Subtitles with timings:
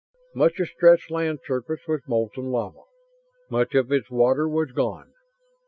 [0.33, 2.81] Much of Strett's land surface was molten lava.
[3.51, 5.13] Much of its water was gone.